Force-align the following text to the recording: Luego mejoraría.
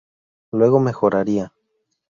Luego 0.51 0.79
mejoraría. 0.79 1.53